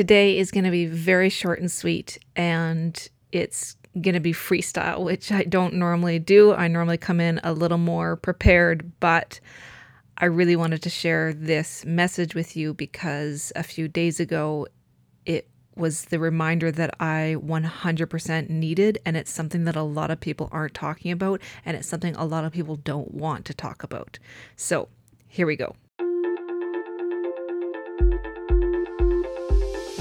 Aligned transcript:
Today 0.00 0.38
is 0.38 0.50
going 0.50 0.64
to 0.64 0.70
be 0.70 0.86
very 0.86 1.28
short 1.28 1.60
and 1.60 1.70
sweet, 1.70 2.16
and 2.34 3.06
it's 3.32 3.76
going 4.00 4.14
to 4.14 4.20
be 4.20 4.32
freestyle, 4.32 5.04
which 5.04 5.30
I 5.30 5.42
don't 5.42 5.74
normally 5.74 6.18
do. 6.18 6.54
I 6.54 6.68
normally 6.68 6.96
come 6.96 7.20
in 7.20 7.38
a 7.44 7.52
little 7.52 7.76
more 7.76 8.16
prepared, 8.16 8.98
but 9.00 9.40
I 10.16 10.24
really 10.24 10.56
wanted 10.56 10.82
to 10.84 10.88
share 10.88 11.34
this 11.34 11.84
message 11.84 12.34
with 12.34 12.56
you 12.56 12.72
because 12.72 13.52
a 13.54 13.62
few 13.62 13.88
days 13.88 14.20
ago 14.20 14.68
it 15.26 15.50
was 15.76 16.06
the 16.06 16.18
reminder 16.18 16.72
that 16.72 16.94
I 16.98 17.36
100% 17.38 18.48
needed. 18.48 18.98
And 19.04 19.18
it's 19.18 19.30
something 19.30 19.64
that 19.66 19.76
a 19.76 19.82
lot 19.82 20.10
of 20.10 20.18
people 20.18 20.48
aren't 20.50 20.72
talking 20.72 21.12
about. 21.12 21.42
And 21.66 21.76
it's 21.76 21.86
something 21.86 22.16
a 22.16 22.24
lot 22.24 22.46
of 22.46 22.52
people 22.52 22.76
don't 22.76 23.12
want 23.12 23.44
to 23.44 23.52
talk 23.52 23.82
about. 23.82 24.18
So 24.56 24.88
here 25.28 25.46
we 25.46 25.56
go. 25.56 25.76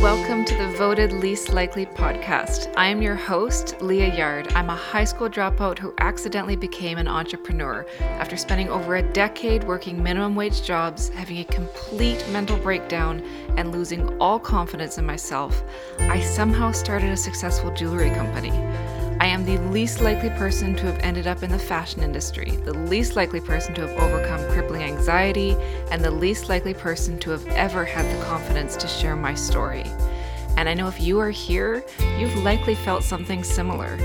Welcome 0.01 0.45
to 0.45 0.55
the 0.55 0.69
Voted 0.77 1.11
Least 1.11 1.49
Likely 1.51 1.85
podcast. 1.85 2.73
I 2.77 2.87
am 2.87 3.01
your 3.01 3.15
host, 3.15 3.81
Leah 3.81 4.15
Yard. 4.15 4.47
I'm 4.53 4.69
a 4.69 4.75
high 4.75 5.03
school 5.03 5.27
dropout 5.27 5.77
who 5.77 5.93
accidentally 5.97 6.55
became 6.55 6.97
an 6.97 7.09
entrepreneur. 7.09 7.85
After 7.99 8.37
spending 8.37 8.69
over 8.69 8.95
a 8.95 9.01
decade 9.01 9.65
working 9.65 10.01
minimum 10.01 10.37
wage 10.37 10.63
jobs, 10.63 11.09
having 11.09 11.39
a 11.39 11.43
complete 11.43 12.25
mental 12.29 12.55
breakdown, 12.55 13.21
and 13.57 13.73
losing 13.73 14.07
all 14.19 14.39
confidence 14.39 14.97
in 14.97 15.05
myself, 15.05 15.61
I 15.99 16.21
somehow 16.21 16.71
started 16.71 17.09
a 17.09 17.17
successful 17.17 17.73
jewelry 17.73 18.11
company. 18.11 18.51
I 19.21 19.25
am 19.25 19.43
the 19.43 19.57
least 19.69 19.99
likely 19.99 20.29
person 20.29 20.75
to 20.75 20.83
have 20.83 20.99
ended 20.99 21.27
up 21.27 21.43
in 21.43 21.51
the 21.51 21.59
fashion 21.59 22.03
industry, 22.03 22.51
the 22.63 22.71
least 22.71 23.17
likely 23.17 23.41
person 23.41 23.73
to 23.75 23.85
have 23.85 23.99
overcome 23.99 24.49
crippling 24.53 24.81
anxiety, 24.81 25.57
and 25.91 26.03
the 26.03 26.11
least 26.11 26.49
likely 26.49 26.73
person 26.73 27.17
to 27.19 27.29
have 27.31 27.45
ever 27.47 27.85
had 27.85 28.05
the 28.05 28.23
confidence 28.25 28.75
to 28.77 28.87
share 28.87 29.15
my 29.15 29.33
story. 29.33 29.85
And 30.57 30.67
I 30.67 30.73
know 30.73 30.87
if 30.87 30.99
you 30.99 31.19
are 31.19 31.29
here, 31.29 31.83
you've 32.17 32.35
likely 32.43 32.75
felt 32.75 33.03
something 33.03 33.43
similar. 33.43 33.95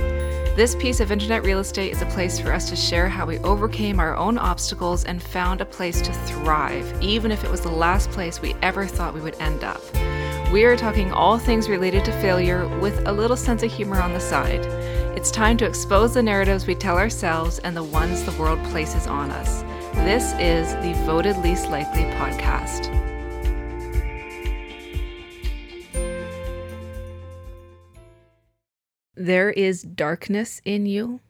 This 0.54 0.76
piece 0.76 1.00
of 1.00 1.10
internet 1.10 1.42
real 1.42 1.58
estate 1.58 1.90
is 1.90 2.00
a 2.00 2.06
place 2.06 2.38
for 2.38 2.52
us 2.52 2.68
to 2.70 2.76
share 2.76 3.08
how 3.08 3.26
we 3.26 3.38
overcame 3.38 3.98
our 3.98 4.16
own 4.16 4.38
obstacles 4.38 5.04
and 5.04 5.20
found 5.20 5.60
a 5.60 5.64
place 5.66 6.00
to 6.00 6.12
thrive, 6.12 7.02
even 7.02 7.32
if 7.32 7.42
it 7.42 7.50
was 7.50 7.62
the 7.62 7.68
last 7.68 8.10
place 8.12 8.40
we 8.40 8.54
ever 8.62 8.86
thought 8.86 9.14
we 9.14 9.20
would 9.20 9.40
end 9.40 9.64
up. 9.64 9.82
We 10.52 10.64
are 10.64 10.76
talking 10.76 11.10
all 11.10 11.38
things 11.38 11.68
related 11.68 12.04
to 12.04 12.20
failure 12.20 12.68
with 12.78 13.04
a 13.08 13.12
little 13.12 13.36
sense 13.36 13.64
of 13.64 13.72
humor 13.72 14.00
on 14.00 14.12
the 14.12 14.20
side. 14.20 14.64
It's 15.16 15.32
time 15.32 15.56
to 15.56 15.66
expose 15.66 16.14
the 16.14 16.22
narratives 16.22 16.68
we 16.68 16.76
tell 16.76 16.98
ourselves 16.98 17.58
and 17.58 17.76
the 17.76 17.82
ones 17.82 18.22
the 18.22 18.38
world 18.40 18.62
places 18.66 19.08
on 19.08 19.30
us. 19.32 19.64
This 20.02 20.34
is 20.34 20.74
the 20.82 20.92
Voted 21.06 21.38
Least 21.38 21.70
Likely 21.70 22.02
podcast. 22.02 22.90
There 29.14 29.50
is 29.50 29.82
darkness 29.82 30.60
in 30.64 30.84
you, 30.84 31.20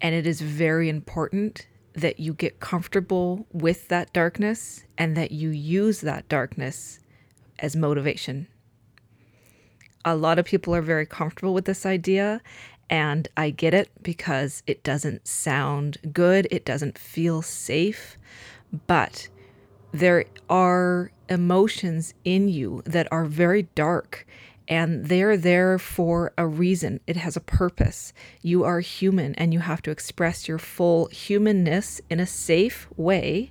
and 0.00 0.14
it 0.14 0.26
is 0.26 0.40
very 0.40 0.88
important 0.88 1.68
that 1.92 2.18
you 2.18 2.32
get 2.32 2.58
comfortable 2.58 3.46
with 3.52 3.88
that 3.88 4.12
darkness 4.12 4.82
and 4.96 5.16
that 5.16 5.30
you 5.30 5.50
use 5.50 6.00
that 6.00 6.28
darkness 6.28 6.98
as 7.58 7.76
motivation. 7.76 8.48
A 10.04 10.16
lot 10.16 10.38
of 10.38 10.46
people 10.46 10.74
are 10.74 10.82
very 10.82 11.06
comfortable 11.06 11.54
with 11.54 11.66
this 11.66 11.84
idea, 11.84 12.40
and 12.90 13.28
I 13.36 13.50
get 13.50 13.74
it 13.74 13.90
because 14.02 14.62
it 14.66 14.82
doesn't 14.82 15.26
sound 15.26 15.98
good, 16.12 16.48
it 16.50 16.64
doesn't 16.64 16.98
feel 16.98 17.42
safe, 17.42 18.16
but 18.86 19.28
there 19.92 20.24
are 20.48 21.10
emotions 21.28 22.14
in 22.24 22.48
you 22.48 22.82
that 22.84 23.08
are 23.10 23.24
very 23.24 23.62
dark 23.74 24.26
and 24.68 25.06
they're 25.06 25.36
there 25.36 25.78
for 25.78 26.32
a 26.36 26.46
reason. 26.46 27.00
It 27.06 27.16
has 27.16 27.36
a 27.36 27.40
purpose. 27.40 28.12
You 28.42 28.64
are 28.64 28.80
human 28.80 29.34
and 29.36 29.52
you 29.52 29.60
have 29.60 29.80
to 29.82 29.90
express 29.90 30.46
your 30.46 30.58
full 30.58 31.06
humanness 31.06 32.00
in 32.10 32.20
a 32.20 32.26
safe 32.26 32.86
way 32.96 33.50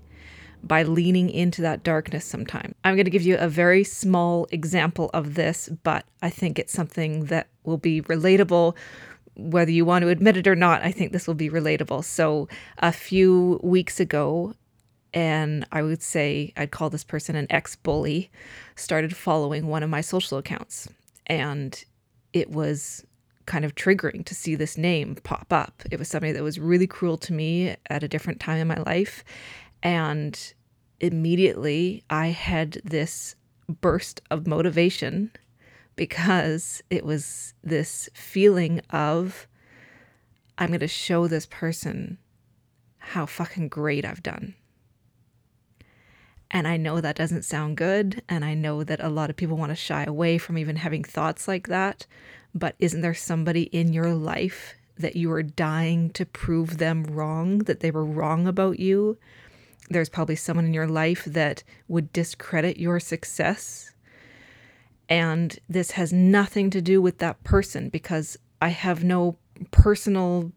by 0.63 0.83
leaning 0.83 1.29
into 1.29 1.61
that 1.61 1.83
darkness 1.83 2.25
sometime. 2.25 2.75
I'm 2.83 2.95
going 2.95 3.05
to 3.05 3.11
give 3.11 3.23
you 3.23 3.37
a 3.37 3.47
very 3.47 3.83
small 3.83 4.47
example 4.51 5.09
of 5.13 5.35
this, 5.35 5.69
but 5.83 6.05
I 6.21 6.29
think 6.29 6.59
it's 6.59 6.73
something 6.73 7.25
that 7.25 7.47
will 7.63 7.77
be 7.77 8.01
relatable 8.03 8.75
whether 9.37 9.71
you 9.71 9.85
want 9.85 10.03
to 10.03 10.09
admit 10.09 10.37
it 10.37 10.47
or 10.47 10.55
not, 10.55 10.81
I 10.83 10.91
think 10.91 11.11
this 11.11 11.27
will 11.27 11.35
be 11.35 11.49
relatable. 11.49 12.03
So, 12.03 12.47
a 12.79 12.91
few 12.91 13.59
weeks 13.63 13.99
ago, 13.99 14.53
and 15.13 15.65
I 15.71 15.81
would 15.83 16.01
say 16.01 16.53
I'd 16.57 16.71
call 16.71 16.89
this 16.89 17.03
person 17.03 17.35
an 17.35 17.47
ex 17.49 17.75
bully, 17.75 18.29
started 18.75 19.15
following 19.15 19.67
one 19.67 19.83
of 19.83 19.89
my 19.89 20.01
social 20.01 20.37
accounts. 20.37 20.87
And 21.27 21.83
it 22.33 22.49
was 22.49 23.05
kind 23.45 23.63
of 23.63 23.75
triggering 23.75 24.25
to 24.25 24.35
see 24.35 24.55
this 24.55 24.77
name 24.77 25.15
pop 25.23 25.47
up. 25.51 25.81
It 25.89 25.97
was 25.97 26.07
somebody 26.09 26.33
that 26.33 26.43
was 26.43 26.59
really 26.59 26.87
cruel 26.87 27.17
to 27.19 27.33
me 27.33 27.75
at 27.89 28.03
a 28.03 28.07
different 28.07 28.39
time 28.39 28.57
in 28.57 28.67
my 28.67 28.79
life. 28.79 29.23
And 29.81 30.53
immediately 30.99 32.03
I 32.09 32.27
had 32.27 32.81
this 32.83 33.35
burst 33.81 34.21
of 34.29 34.47
motivation 34.47 35.31
because 35.97 36.81
it 36.89 37.03
was 37.03 37.53
this 37.61 38.09
feeling 38.13 38.79
of, 38.91 39.47
I'm 40.57 40.69
going 40.69 40.79
to 40.79 40.87
show 40.87 41.27
this 41.27 41.45
person 41.45 42.19
how 42.99 43.25
fucking 43.25 43.67
great 43.67 44.05
I've 44.05 44.23
done. 44.23 44.55
And 46.49 46.67
I 46.67 46.77
know 46.77 47.01
that 47.01 47.17
doesn't 47.17 47.43
sound 47.43 47.75
good. 47.75 48.21
And 48.29 48.45
I 48.45 48.53
know 48.53 48.83
that 48.83 49.03
a 49.03 49.09
lot 49.09 49.29
of 49.29 49.35
people 49.35 49.57
want 49.57 49.71
to 49.71 49.75
shy 49.75 50.03
away 50.05 50.37
from 50.37 50.57
even 50.57 50.77
having 50.77 51.03
thoughts 51.03 51.47
like 51.47 51.67
that. 51.67 52.05
But 52.55 52.75
isn't 52.79 53.01
there 53.01 53.13
somebody 53.13 53.63
in 53.63 53.91
your 53.91 54.13
life 54.13 54.75
that 54.97 55.15
you 55.15 55.31
are 55.31 55.43
dying 55.43 56.09
to 56.11 56.25
prove 56.25 56.77
them 56.77 57.03
wrong, 57.03 57.59
that 57.59 57.81
they 57.81 57.91
were 57.91 58.05
wrong 58.05 58.47
about 58.47 58.79
you? 58.79 59.17
There's 59.89 60.09
probably 60.09 60.35
someone 60.35 60.65
in 60.65 60.73
your 60.73 60.87
life 60.87 61.25
that 61.25 61.63
would 61.87 62.13
discredit 62.13 62.77
your 62.77 62.99
success 62.99 63.91
and 65.09 65.57
this 65.69 65.91
has 65.91 66.11
nothing 66.11 66.69
to 66.71 66.81
do 66.81 67.01
with 67.01 67.19
that 67.19 67.43
person 67.43 67.89
because 67.89 68.37
I 68.61 68.69
have 68.69 69.03
no 69.03 69.37
personal 69.71 70.51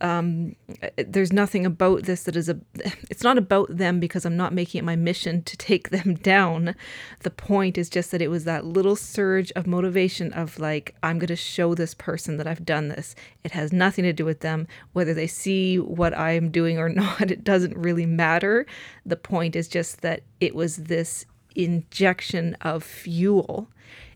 um, 0.00 0.56
there's 0.96 1.32
nothing 1.32 1.66
about 1.66 2.04
this 2.04 2.22
that 2.22 2.36
is 2.36 2.48
a 2.48 2.58
it's 3.10 3.22
not 3.22 3.36
about 3.36 3.76
them 3.76 4.00
because 4.00 4.24
i'm 4.24 4.36
not 4.36 4.54
making 4.54 4.78
it 4.78 4.84
my 4.84 4.96
mission 4.96 5.42
to 5.42 5.56
take 5.56 5.90
them 5.90 6.14
down. 6.14 6.74
The 7.20 7.30
point 7.30 7.76
is 7.76 7.90
just 7.90 8.10
that 8.10 8.22
it 8.22 8.28
was 8.28 8.44
that 8.44 8.64
little 8.64 8.96
surge 8.96 9.52
of 9.52 9.66
motivation 9.66 10.32
of 10.32 10.58
like 10.58 10.94
i'm 11.02 11.18
going 11.18 11.28
to 11.28 11.36
show 11.36 11.74
this 11.74 11.94
person 11.94 12.36
that 12.38 12.46
i've 12.46 12.64
done 12.64 12.88
this. 12.88 13.14
It 13.44 13.52
has 13.52 13.72
nothing 13.72 14.04
to 14.04 14.12
do 14.12 14.24
with 14.24 14.40
them. 14.40 14.66
Whether 14.92 15.14
they 15.14 15.26
see 15.26 15.78
what 15.78 16.16
i'm 16.16 16.50
doing 16.50 16.78
or 16.78 16.88
not 17.00 17.30
it 17.30 17.44
doesn't 17.44 17.76
really 17.76 18.06
matter. 18.06 18.66
The 19.04 19.16
point 19.16 19.54
is 19.54 19.68
just 19.68 20.00
that 20.00 20.22
it 20.40 20.54
was 20.54 20.76
this 20.76 21.26
injection 21.54 22.56
of 22.60 22.82
fuel. 22.82 23.68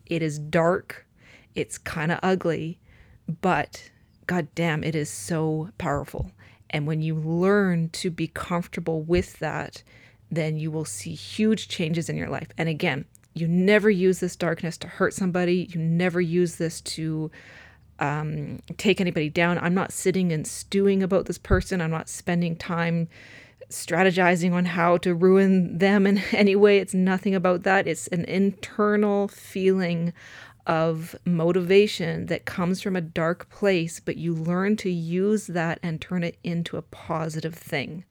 It 0.06 0.22
is 0.22 0.38
dark, 0.38 1.06
it's 1.54 1.78
kind 1.78 2.12
of 2.12 2.20
ugly, 2.22 2.78
but 3.40 3.90
god 4.26 4.48
damn, 4.54 4.84
it 4.84 4.94
is 4.94 5.10
so 5.10 5.70
powerful. 5.78 6.32
And 6.70 6.86
when 6.86 7.02
you 7.02 7.14
learn 7.14 7.90
to 7.90 8.10
be 8.10 8.26
comfortable 8.26 9.02
with 9.02 9.38
that, 9.38 9.82
then 10.30 10.56
you 10.56 10.70
will 10.70 10.84
see 10.84 11.14
huge 11.14 11.68
changes 11.68 12.08
in 12.08 12.16
your 12.16 12.28
life. 12.28 12.48
And 12.58 12.68
again, 12.68 13.04
you 13.34 13.46
never 13.48 13.90
use 13.90 14.20
this 14.20 14.36
darkness 14.36 14.76
to 14.78 14.88
hurt 14.88 15.14
somebody. 15.14 15.68
You 15.70 15.80
never 15.80 16.20
use 16.20 16.56
this 16.56 16.80
to 16.82 17.30
um, 17.98 18.60
take 18.76 19.00
anybody 19.00 19.28
down. 19.28 19.58
I'm 19.58 19.74
not 19.74 19.92
sitting 19.92 20.32
and 20.32 20.46
stewing 20.46 21.02
about 21.02 21.26
this 21.26 21.38
person. 21.38 21.80
I'm 21.80 21.90
not 21.90 22.08
spending 22.08 22.56
time 22.56 23.08
strategizing 23.70 24.52
on 24.52 24.64
how 24.64 24.96
to 24.98 25.14
ruin 25.14 25.78
them 25.78 26.06
in 26.06 26.18
any 26.32 26.56
way. 26.56 26.78
It's 26.78 26.94
nothing 26.94 27.34
about 27.34 27.62
that. 27.62 27.86
It's 27.86 28.08
an 28.08 28.24
internal 28.24 29.28
feeling 29.28 30.12
of 30.66 31.14
motivation 31.26 32.26
that 32.26 32.46
comes 32.46 32.80
from 32.80 32.96
a 32.96 33.00
dark 33.00 33.48
place, 33.50 34.00
but 34.00 34.16
you 34.16 34.34
learn 34.34 34.76
to 34.78 34.90
use 34.90 35.46
that 35.48 35.78
and 35.82 36.00
turn 36.00 36.22
it 36.22 36.38
into 36.42 36.76
a 36.76 36.82
positive 36.82 37.54
thing. 37.54 38.04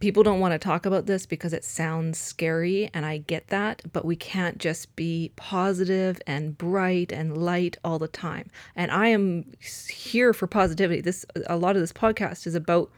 People 0.00 0.22
don't 0.22 0.38
want 0.38 0.52
to 0.52 0.58
talk 0.58 0.86
about 0.86 1.06
this 1.06 1.26
because 1.26 1.52
it 1.52 1.64
sounds 1.64 2.18
scary, 2.18 2.88
and 2.94 3.04
I 3.04 3.18
get 3.18 3.48
that, 3.48 3.82
but 3.92 4.04
we 4.04 4.14
can't 4.14 4.58
just 4.58 4.94
be 4.94 5.32
positive 5.34 6.20
and 6.24 6.56
bright 6.56 7.10
and 7.10 7.36
light 7.36 7.76
all 7.82 7.98
the 7.98 8.06
time. 8.06 8.48
And 8.76 8.92
I 8.92 9.08
am 9.08 9.52
here 9.90 10.32
for 10.32 10.46
positivity. 10.46 11.00
This 11.00 11.26
a 11.48 11.56
lot 11.56 11.74
of 11.74 11.82
this 11.82 11.92
podcast 11.92 12.46
is 12.46 12.54
about 12.54 12.92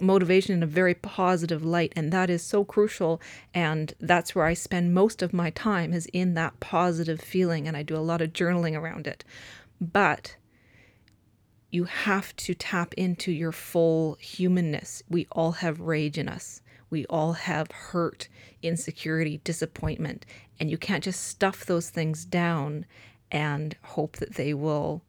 motivation 0.00 0.54
in 0.54 0.62
a 0.62 0.66
very 0.66 0.94
positive 0.94 1.64
light 1.64 1.92
and 1.96 2.12
that 2.12 2.30
is 2.30 2.42
so 2.42 2.64
crucial 2.64 3.20
and 3.52 3.94
that's 4.00 4.34
where 4.34 4.46
I 4.46 4.54
spend 4.54 4.94
most 4.94 5.22
of 5.22 5.32
my 5.32 5.50
time 5.50 5.92
is 5.92 6.06
in 6.12 6.34
that 6.34 6.58
positive 6.60 7.20
feeling 7.20 7.66
and 7.68 7.76
I 7.76 7.82
do 7.82 7.96
a 7.96 7.98
lot 7.98 8.22
of 8.22 8.32
journaling 8.32 8.78
around 8.78 9.06
it. 9.06 9.24
But 9.80 10.36
you 11.70 11.84
have 11.84 12.34
to 12.36 12.54
tap 12.54 12.94
into 12.94 13.30
your 13.30 13.52
full 13.52 14.16
humanness. 14.20 15.02
We 15.08 15.26
all 15.32 15.52
have 15.52 15.80
rage 15.80 16.18
in 16.18 16.28
us. 16.28 16.62
We 16.90 17.06
all 17.06 17.34
have 17.34 17.70
hurt 17.70 18.28
insecurity 18.62 19.40
disappointment 19.44 20.26
And 20.58 20.70
you 20.70 20.76
can't 20.76 21.04
just 21.04 21.22
stuff 21.22 21.64
those 21.64 21.88
things 21.88 22.24
down 22.24 22.84
and 23.30 23.76
hope 23.82 24.16
that 24.16 24.34
they 24.34 24.52
will 24.52 25.02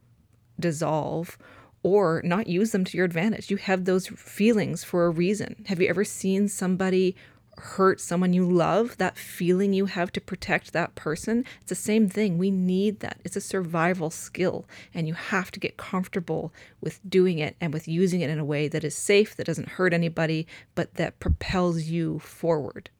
dissolve 0.58 1.36
or 1.82 2.22
not 2.24 2.46
use 2.46 2.72
them 2.72 2.84
to 2.84 2.96
your 2.96 3.06
advantage. 3.06 3.50
You 3.50 3.56
have 3.56 3.84
those 3.84 4.06
feelings 4.08 4.84
for 4.84 5.06
a 5.06 5.10
reason. 5.10 5.64
Have 5.66 5.80
you 5.80 5.88
ever 5.88 6.04
seen 6.04 6.48
somebody 6.48 7.16
hurt 7.58 8.00
someone 8.00 8.32
you 8.32 8.48
love, 8.48 8.96
that 8.98 9.16
feeling 9.16 9.72
you 9.72 9.86
have 9.86 10.10
to 10.12 10.20
protect 10.20 10.72
that 10.72 10.94
person, 10.94 11.44
it's 11.60 11.68
the 11.68 11.74
same 11.74 12.08
thing. 12.08 12.38
We 12.38 12.50
need 12.50 13.00
that. 13.00 13.20
It's 13.24 13.36
a 13.36 13.40
survival 13.40 14.10
skill, 14.10 14.66
and 14.94 15.06
you 15.06 15.14
have 15.14 15.50
to 15.52 15.60
get 15.60 15.76
comfortable 15.76 16.52
with 16.80 17.00
doing 17.08 17.38
it 17.38 17.56
and 17.60 17.72
with 17.72 17.86
using 17.86 18.20
it 18.20 18.30
in 18.30 18.38
a 18.38 18.44
way 18.44 18.68
that 18.68 18.84
is 18.84 18.96
safe, 18.96 19.36
that 19.36 19.46
doesn't 19.46 19.70
hurt 19.70 19.92
anybody, 19.92 20.46
but 20.74 20.94
that 20.94 21.20
propels 21.20 21.84
you 21.84 22.18
forward. 22.20 22.90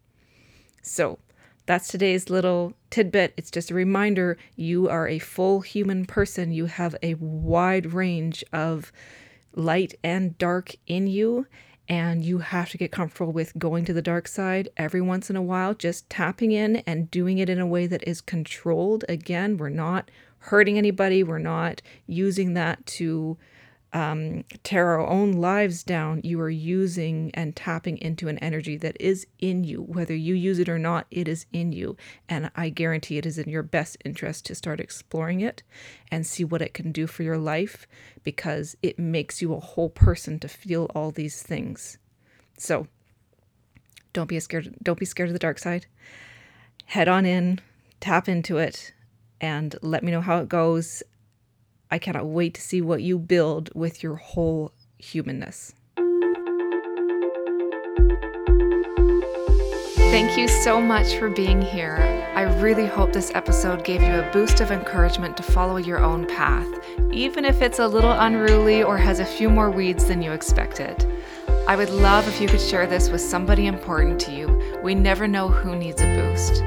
So, 0.83 1.19
that's 1.67 1.89
today's 1.89 2.29
little 2.29 2.75
tidbit. 2.91 3.35
It's 3.37 3.51
just 3.51 3.71
a 3.71 3.75
reminder 3.75 4.37
you 4.57 4.89
are 4.89 5.07
a 5.07 5.19
full 5.19 5.61
human 5.61 6.07
person. 6.07 6.53
You 6.53 6.67
have 6.67 6.97
a 7.03 7.15
wide 7.15 7.93
range 7.93 8.45
of 8.53 8.93
light 9.55 9.95
and 10.03 10.37
dark 10.39 10.75
in 10.87 11.07
you 11.07 11.47
and 11.89 12.25
you 12.25 12.39
have 12.39 12.71
to 12.71 12.79
get 12.79 12.93
comfortable 12.93 13.33
with 13.33 13.59
going 13.59 13.85
to 13.85 13.93
the 13.93 14.03
dark 14.03 14.29
side 14.29 14.69
every 14.77 15.01
once 15.01 15.29
in 15.29 15.37
a 15.37 15.43
while, 15.43 15.75
just 15.75 16.09
tapping 16.09 16.53
in 16.53 16.77
and 16.87 17.11
doing 17.11 17.39
it 17.39 17.49
in 17.49 17.59
a 17.59 17.67
way 17.67 17.87
that 17.87 18.07
is 18.07 18.21
controlled. 18.21 19.05
Again, 19.09 19.57
we're 19.57 19.69
not 19.69 20.11
hurting 20.39 20.79
anybody, 20.79 21.23
we're 21.23 21.39
not 21.39 21.83
using 22.07 22.55
that 22.55 22.85
to 22.87 23.37
um, 23.93 24.45
tear 24.63 24.89
our 24.89 25.07
own 25.07 25.33
lives 25.33 25.83
down, 25.83 26.23
you 26.25 26.41
are 26.41 26.51
using 26.51 27.31
and 27.35 27.55
tapping 27.55 27.99
into 27.99 28.29
an 28.29 28.39
energy 28.39 28.77
that 28.79 28.97
is 28.99 29.27
in 29.39 29.65
you. 29.65 29.83
Whether 29.83 30.15
you 30.15 30.35
use 30.35 30.59
it 30.59 30.69
or 30.69 30.79
not, 30.79 31.07
it 31.11 31.29
is 31.29 31.45
in 31.53 31.73
you. 31.73 31.97
And 32.29 32.51
I 32.57 32.71
guarantee 32.71 33.19
it 33.19 33.27
is 33.27 33.37
in 33.37 33.51
your 33.51 33.63
best 33.63 33.99
interest 34.05 34.47
to 34.47 34.55
start 34.55 34.81
exploring 34.81 35.41
it 35.41 35.63
and 36.11 36.27
see 36.27 36.45
what 36.45 36.63
it 36.63 36.73
can 36.73 36.91
do 36.91 37.07
for 37.07 37.23
your 37.23 37.39
life 37.39 37.87
because 38.25 38.77
it 38.83 38.99
makes 38.99 39.43
you 39.43 39.53
a 39.53 39.61
whole 39.61 39.91
person 39.91 40.39
to 40.39 40.49
feel 40.49 40.91
all 40.95 41.11
these 41.11 41.43
things. 41.43 41.99
So 42.57 42.87
don't 44.13 44.29
be 44.29 44.41
scared 44.41 44.75
don't 44.83 44.99
be 44.99 45.07
scared 45.07 45.29
of 45.29 45.35
the 45.35 45.39
dark 45.39 45.59
side. 45.59 45.87
Head 46.87 47.09
on 47.09 47.27
in, 47.27 47.61
tap 48.01 48.29
into 48.29 48.59
it, 48.59 48.93
and 49.41 49.75
let 49.83 50.03
me 50.03 50.13
know 50.13 50.21
how 50.21 50.39
it 50.39 50.49
goes 50.49 51.03
I 51.93 51.99
cannot 51.99 52.25
wait 52.25 52.55
to 52.55 52.61
see 52.63 52.81
what 52.81 53.03
you 53.03 53.19
build 53.19 53.69
with 53.75 54.03
your 54.03 54.15
whole 54.15 54.73
humanness. 54.97 55.75
Thank 59.97 60.39
you 60.39 60.49
so 60.49 60.81
much 60.81 61.17
for 61.17 61.29
being 61.29 61.61
here. 61.61 61.99
I 62.35 62.45
really 62.63 62.87
hope 62.87 63.13
this 63.13 63.31
episode 63.35 63.85
gave 63.85 64.01
you 64.01 64.21
a 64.21 64.31
boost 64.33 64.63
of 64.63 64.71
encouragement 64.71 65.37
to 65.37 65.43
follow 65.43 65.77
your 65.77 65.99
own 65.99 66.27
path, 66.27 66.67
even 67.13 67.45
if 67.45 67.61
it's 67.61 67.79
a 67.79 67.87
little 67.87 68.13
unruly 68.13 68.83
or 68.83 68.97
has 68.97 69.21
a 69.21 69.27
few 69.27 69.51
more 69.51 69.71
weeds 69.71 70.07
than 70.07 70.23
you 70.23 70.33
expected. 70.33 71.07
I 71.69 71.77
would 71.77 71.91
love 71.91 72.27
if 72.27 72.41
you 72.41 72.49
could 72.49 72.63
share 72.63 72.87
this 72.87 73.11
with 73.11 73.21
somebody 73.21 73.67
important 73.67 74.19
to 74.21 74.33
you. 74.33 74.81
We 74.83 74.95
never 74.95 75.29
know 75.29 75.49
who 75.49 75.77
needs 75.77 76.01
a 76.01 76.07
boost. 76.07 76.63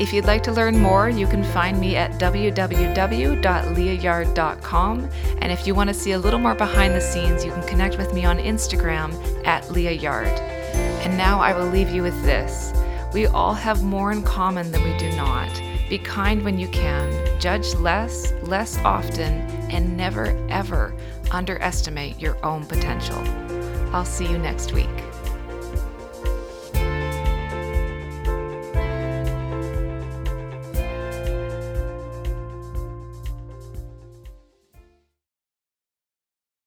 If 0.00 0.12
you'd 0.12 0.26
like 0.26 0.44
to 0.44 0.52
learn 0.52 0.78
more, 0.78 1.08
you 1.08 1.26
can 1.26 1.42
find 1.42 1.80
me 1.80 1.96
at 1.96 2.20
www.leahyard.com. 2.20 5.10
And 5.40 5.52
if 5.52 5.66
you 5.66 5.74
want 5.74 5.88
to 5.88 5.94
see 5.94 6.12
a 6.12 6.18
little 6.18 6.38
more 6.38 6.54
behind 6.54 6.94
the 6.94 7.00
scenes, 7.00 7.44
you 7.44 7.50
can 7.50 7.66
connect 7.66 7.98
with 7.98 8.14
me 8.14 8.24
on 8.24 8.38
Instagram 8.38 9.12
at 9.44 9.68
Leah 9.72 9.92
Yard. 9.92 10.28
And 10.28 11.16
now 11.16 11.40
I 11.40 11.52
will 11.52 11.66
leave 11.66 11.90
you 11.90 12.02
with 12.02 12.22
this. 12.22 12.72
We 13.12 13.26
all 13.26 13.54
have 13.54 13.82
more 13.82 14.12
in 14.12 14.22
common 14.22 14.70
than 14.70 14.84
we 14.84 14.96
do 14.98 15.10
not. 15.16 15.50
Be 15.88 15.98
kind 15.98 16.44
when 16.44 16.58
you 16.58 16.68
can, 16.68 17.40
judge 17.40 17.74
less, 17.74 18.32
less 18.42 18.78
often, 18.78 19.32
and 19.70 19.96
never, 19.96 20.26
ever 20.48 20.94
underestimate 21.30 22.20
your 22.20 22.36
own 22.44 22.66
potential. 22.66 23.18
I'll 23.92 24.04
see 24.04 24.26
you 24.26 24.38
next 24.38 24.72
week. 24.72 25.07